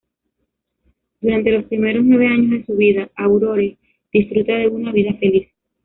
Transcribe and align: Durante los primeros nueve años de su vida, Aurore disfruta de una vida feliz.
Durante 1.21 1.51
los 1.51 1.65
primeros 1.65 2.03
nueve 2.03 2.25
años 2.25 2.49
de 2.49 2.65
su 2.65 2.73
vida, 2.75 3.11
Aurore 3.15 3.77
disfruta 4.11 4.55
de 4.57 4.67
una 4.67 4.91
vida 4.91 5.13
feliz. 5.19 5.47